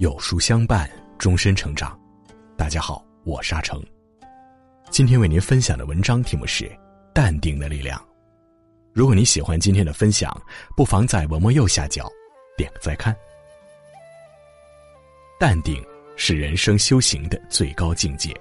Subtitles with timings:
[0.00, 1.94] 有书相伴，终身成长。
[2.56, 3.78] 大家好，我沙成。
[4.88, 6.64] 今天为您分享的文章题目是
[7.12, 7.98] 《淡定的力量》。
[8.94, 10.34] 如果你喜欢今天的分享，
[10.74, 12.10] 不妨在文末右下角
[12.56, 13.14] 点个再看。
[15.38, 15.84] 淡定
[16.16, 18.34] 是人生修行的最高境界。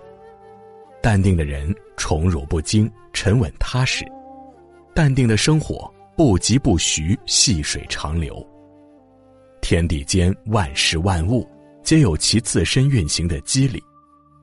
[1.01, 4.05] 淡定的人宠辱不惊，沉稳踏实；
[4.95, 8.47] 淡定的生活不急不徐，细水长流。
[9.69, 11.47] 天地间万事万物，
[11.83, 13.79] 皆有其自身运行的机理，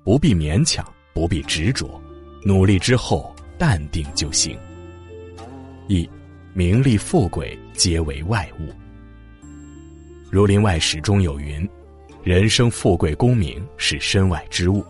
[0.04, 2.00] 不必勉强，不必执着，
[2.44, 4.56] 努力之后淡定就行。
[5.88, 6.08] 一，
[6.54, 8.70] 名利富贵皆为外物。
[10.30, 11.68] 《儒林外史》中有云
[12.22, 14.86] ：“人生富贵功名是身外之物，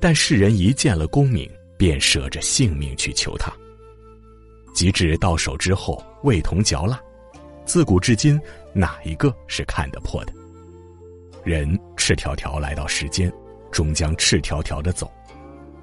[0.00, 3.52] 但世人一见了功名，便舍着性命去求它。
[4.74, 6.98] 及至到手之后，味同嚼蜡。
[7.66, 8.40] 自古至今。”
[8.74, 10.32] 哪一个是看得破的？
[11.44, 13.32] 人赤条条来到世间，
[13.70, 15.10] 终将赤条条的走。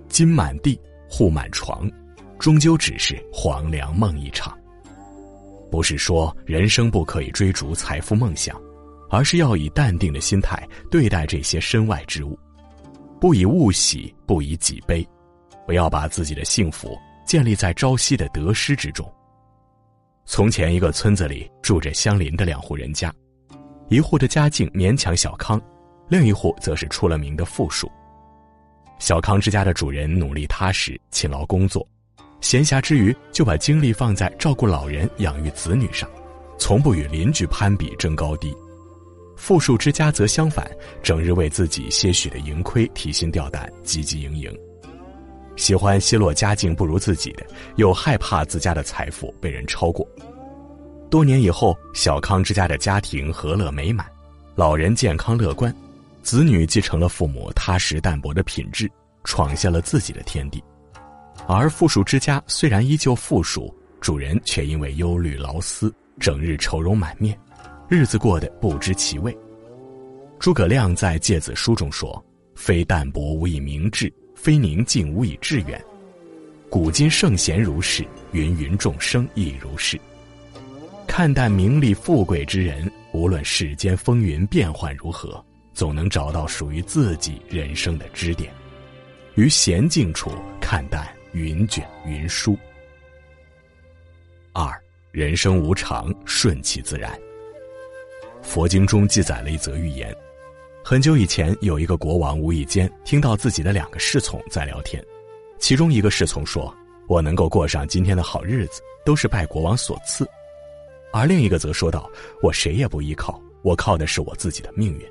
[0.09, 1.89] 金满地，户满床，
[2.37, 4.57] 终究只是黄粱梦一场。
[5.71, 8.61] 不是说人生不可以追逐财富梦想，
[9.09, 12.37] 而是要以淡定的心态对待这些身外之物，
[13.21, 15.07] 不以物喜，不以己悲，
[15.65, 19.09] 不要把自己的幸福建立在朝夕的得失之中。
[20.25, 23.13] 从前，一个村子里住着相邻的两户人家，
[23.89, 25.61] 一户的家境勉强小康，
[26.07, 27.91] 另一户则是出了名的富庶。
[28.99, 31.85] 小康之家的主人努力踏实、勤劳工作，
[32.39, 36.09] 闲暇之余就把精力放在照顾老人、养育子女上，
[36.57, 38.55] 从不与邻居攀比争高低。
[39.35, 40.69] 富庶之家则相反，
[41.01, 44.55] 整日为自己些许的盈亏提心吊胆、汲汲营营。
[45.61, 47.45] 喜欢奚落家境不如自己的，
[47.75, 50.03] 又害怕自家的财富被人超过。
[51.07, 54.03] 多年以后，小康之家的家庭和乐美满，
[54.55, 55.71] 老人健康乐观，
[56.23, 58.89] 子女继承了父母踏实淡泊的品质，
[59.23, 60.63] 闯下了自己的天地。
[61.47, 67.37] 而富庶之家虽然依旧富庶，主人却因为忧虑劳思，整日愁容满面，
[67.87, 69.37] 日子过得不知其味。
[70.39, 72.25] 诸葛亮在《诫子书》中说
[72.57, 75.79] ：“非淡泊无以明志。”非宁静无以致远，
[76.67, 80.01] 古今圣贤如是，芸芸众生亦如是。
[81.07, 88.51] 看淡名利富贵之人，无论世间风云变幻如何，总能找到属于自己人生的支点。
[89.35, 92.57] 于闲静处看淡云卷云舒。
[94.53, 94.75] 二，
[95.11, 97.15] 人生无常，顺其自然。
[98.41, 100.11] 佛经中记载了一则寓言。
[100.83, 105.01] 很久以前，有一个国王无意间听到自己的两个侍从在聊天，
[105.59, 106.75] 其中一个侍从说
[107.07, 110.27] ：“我能够过上今天的好日子，都是拜国王所赐。”
[111.13, 112.09] 而另一个则说道
[112.41, 115.05] ：“我谁也不依靠，我靠的是我自己的命运。”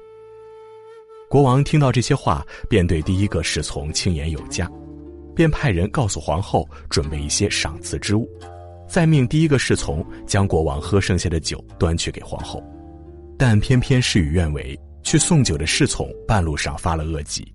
[1.30, 4.68] 国王听到这些话，便对第一个侍从轻言有加，
[5.36, 8.28] 便派人告诉皇后准备一些赏赐之物，
[8.88, 12.60] 再命第一个侍从将国王喝剩下的酒端去给皇后，
[13.38, 14.78] 但偏偏事与愿违。
[15.02, 17.52] 去送酒的侍从半路上发了恶疾，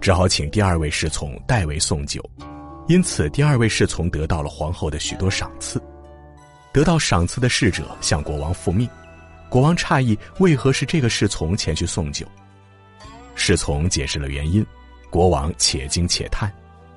[0.00, 2.22] 只好请第二位侍从代为送酒，
[2.86, 5.80] 因此第二位侍从得到了皇后的许多赏赐。
[6.72, 8.88] 得到赏赐的侍者向国王复命，
[9.48, 12.26] 国王诧异为何是这个侍从前去送酒。
[13.34, 14.64] 侍从解释了原因，
[15.10, 16.52] 国王且惊且叹，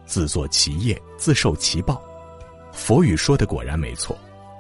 [0.06, 2.02] 自作其业，自受其报。
[2.74, 4.18] 佛语说的果然没错，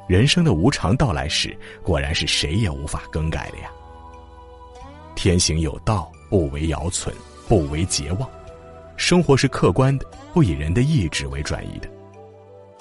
[0.08, 3.70] 人生的无常到来时，果然是谁也无法更改的呀。
[5.16, 7.16] 天行有道，不为尧存，
[7.48, 8.30] 不为桀忘。
[8.98, 11.90] 生活是客观的，不以人的意志为转移的。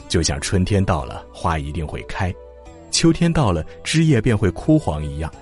[0.09, 2.31] 就像春天到了，花一定会开；
[2.91, 5.33] 秋天到了，枝叶便会枯黄一样。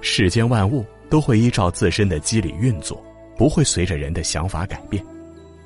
[0.00, 3.02] 世间万物都会依照自身的机理运作，
[3.36, 5.04] 不会随着人的想法改变。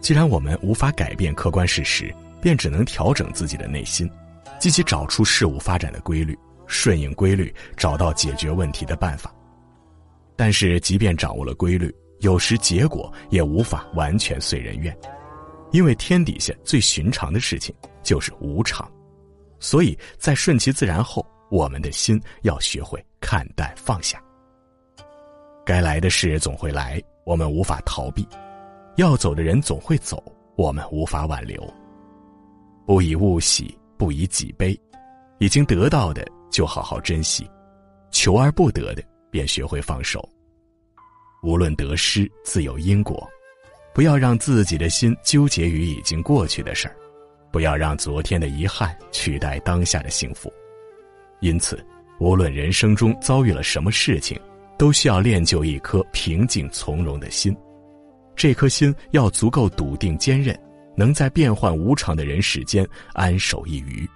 [0.00, 4.08] 既然我们无法改变客观事实，便只能调整自己的内心，
[4.58, 9.32] 积极找出事物发展的规律，顺应规律，找到解决问题的办法。
[10.38, 14.96] 但是，即便掌握了规律，有时结果也无法完全随人愿，
[15.72, 17.74] 因为天底下最寻常的事情
[18.04, 18.88] 就是无常，
[19.58, 24.22] 所以在顺其自然后，我们的心要学会看淡放下。
[25.66, 28.22] 该来的事总会来，我们无法逃避；
[28.94, 30.22] 要走的人总会走，
[30.56, 31.60] 我们无法挽留。
[32.86, 34.80] 不以物喜，不以己悲，
[35.38, 37.44] 已经得到的就好好珍惜，
[38.12, 39.02] 求而不得的。
[39.30, 40.26] 便学会放手。
[41.42, 43.28] 无论得失，自有因果，
[43.94, 46.96] 不要让自己的心纠结于已经过去的事儿，
[47.52, 50.52] 不要让昨天的遗憾取代当下的幸福。
[51.40, 51.84] 因此，
[52.18, 54.36] 无论人生中遭遇了什么事情，
[54.76, 57.56] 都需要练就一颗平静从容的心。
[58.34, 60.58] 这颗心要足够笃定坚韧，
[60.96, 64.08] 能在变幻无常的人世间安守一隅，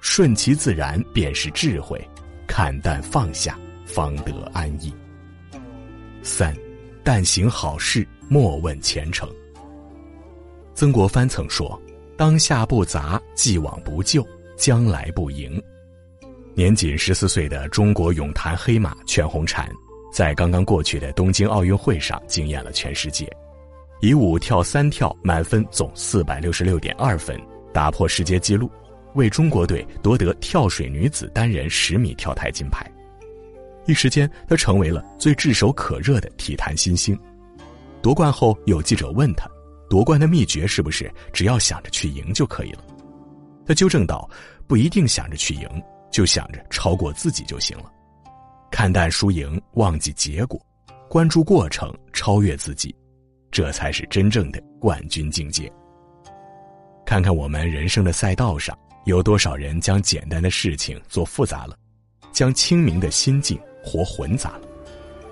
[0.00, 2.00] 顺其自然便是智慧，
[2.46, 4.92] 看淡放下方得安逸。
[6.22, 6.56] 三，
[7.02, 9.28] 但行好事，莫问前程。
[10.74, 11.80] 曾国藩曾说
[12.16, 14.26] ：“当下不杂，既往不咎，
[14.56, 15.62] 将来不迎。”
[16.54, 19.66] 年仅十四岁的中国泳坛黑马全红婵，
[20.12, 23.30] 在刚刚过去的东京奥运会上惊艳了全世界。
[24.00, 27.40] 以五跳三跳满分总四百六十六点二分，
[27.72, 28.70] 打破世界纪录，
[29.14, 32.90] 为中国队夺得跳水女子单人十米跳台金牌。
[33.86, 37.18] 一时间，他成为了最炙手可热的体坛新星。
[38.00, 39.48] 夺冠后，有记者问他，
[39.88, 42.84] 夺冠的秘诀是不是只要想着去赢就可以了？
[43.66, 44.28] 他纠正道
[44.66, 45.68] ：“不一定想着去赢，
[46.10, 47.84] 就想着超过自己就行了。
[48.70, 50.60] 看淡输赢，忘记结果，
[51.08, 52.94] 关注过程，超越自己。”
[53.52, 55.70] 这才是真正的冠军境界。
[57.04, 61.76] 看看我们人生的赛道上，有多少人将简单的事情做复杂了，
[62.32, 64.62] 将清明的心境活混杂了。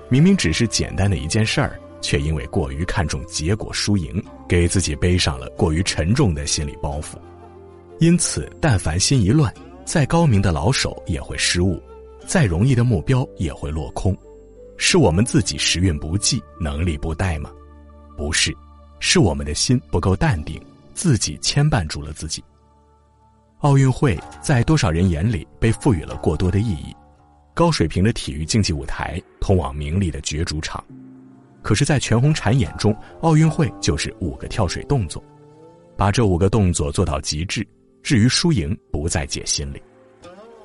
[0.09, 7.17] 明明只是简单的一件事儿，却因为过于看重结果输赢，给自己背上了过于沉重的心理包袱。
[8.01, 9.53] 因此，但凡心一乱，
[9.85, 11.81] 再高明的老手也会失误，
[12.27, 14.17] 再容易的目标也会落空。
[14.77, 17.53] 是我们自己时运不济，能力不带吗？
[18.17, 18.57] 不是，
[18.99, 20.61] 是我们的心不够淡定，
[20.95, 22.43] 自己牵绊住了自己。
[23.59, 26.97] 奥运会在多少人眼里被赋予了过多的意义，
[27.61, 30.83] 高水平的体育竞技舞台，通往名利的角逐场。
[31.61, 35.23] 可是，在全红婵眼中，奥运会就是五个跳水动作，
[35.95, 37.63] 把这五个动作做到极致，
[38.03, 39.83] 至于输赢不在解心里。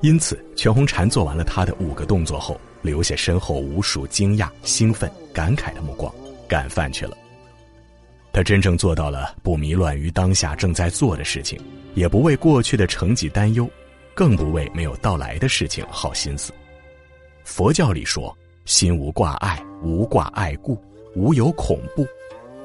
[0.00, 6.10] 因此，全红婵做完了她的五个动作后，留下身后无数惊讶、兴奋、感慨的目光，
[6.48, 7.14] 干饭去了。
[8.32, 11.60] 他真正做到了不迷乱于当下正在做的事情，
[11.94, 13.68] 也不为过去的成绩担忧，
[14.14, 16.50] 更不为没有到来的事情耗心思。
[17.46, 20.76] 佛教里说：“心无挂碍，无挂碍故，
[21.14, 22.04] 无有恐怖，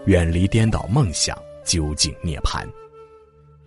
[0.05, 2.67] 远离颠倒梦想，究竟涅槃。”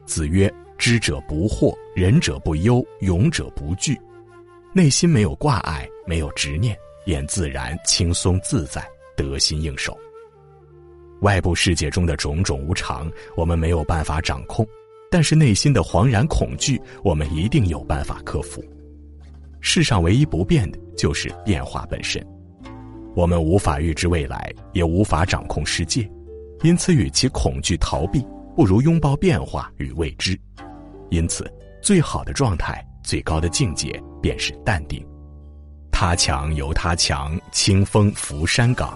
[0.05, 3.96] 子曰：“知者不惑，仁者不忧，勇者不惧。”
[4.75, 6.76] 内心没有挂碍，没有执念，
[7.06, 8.84] 便自然轻松自在，
[9.16, 9.96] 得心应手。
[11.20, 14.66] 外部世界中的种种无常，我们没有办法掌控，
[15.12, 18.62] 但是内心的惶然恐惧，我们一定有办法克服。
[19.66, 22.25] 世上唯一不变的就是变化本身，
[23.16, 26.08] 我们无法预知未来，也无法掌控世界，
[26.62, 28.25] 因此，与其恐惧逃避，
[28.55, 30.38] 不如拥抱变化与未知。
[31.08, 31.50] 因此，
[31.82, 33.90] 最好的状态，最高的境界，
[34.20, 35.02] 便是淡定。
[35.90, 38.90] 他强由他强，清风拂山岗；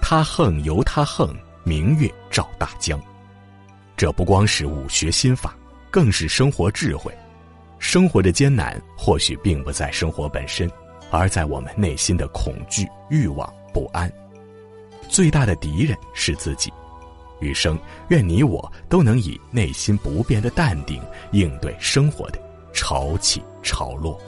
[0.00, 1.36] 他横由他横。
[1.64, 2.96] 明月照大江，
[3.96, 5.56] 这不光是武学心法，
[5.90, 7.12] 更是生活智慧。
[7.78, 10.70] 生活的艰难，或许并不在生活本身，
[11.10, 14.10] 而在我们内心的恐惧、欲望、不安。
[15.08, 16.72] 最大的敌人是自己。
[17.40, 17.78] 余生，
[18.08, 21.02] 愿你我都能以内心不变的淡定，
[21.32, 22.38] 应对生活的
[22.72, 24.18] 潮起潮落。